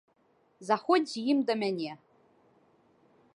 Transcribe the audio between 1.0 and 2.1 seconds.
з ім да мяне.